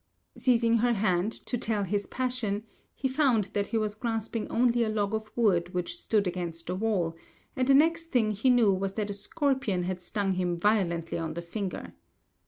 [0.35, 2.63] Seizing her hand, to tell his passion,
[2.95, 6.75] he found that he was grasping only a log of wood which stood against the
[6.75, 7.15] wall;
[7.55, 11.35] and the next thing he knew was that a scorpion had stung him violently on
[11.35, 11.93] the finger.